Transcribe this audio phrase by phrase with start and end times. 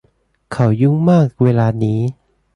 [0.53, 1.99] เขายุ่งมากเวลานี้